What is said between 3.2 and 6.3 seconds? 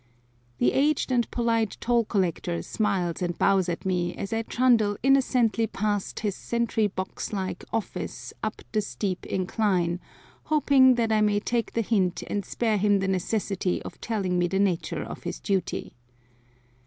and bows at me as I trundle innocently past